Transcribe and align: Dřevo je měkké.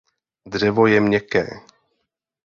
Dřevo 0.45 0.87
je 0.87 0.99
měkké. 1.01 1.47